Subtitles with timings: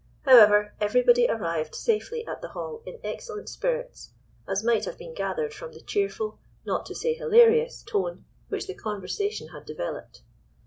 [0.23, 4.09] However, everybody arrived safely at the Hall in excellent spirits,
[4.49, 8.73] as might have been gathered from the cheerful, not to say hilarious, tone which the
[8.73, 10.23] conversation had developed.